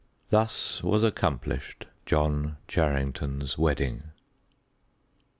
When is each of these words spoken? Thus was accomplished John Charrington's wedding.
Thus 0.31 0.81
was 0.81 1.03
accomplished 1.03 1.85
John 2.07 2.57
Charrington's 2.67 3.55
wedding. 3.55 4.01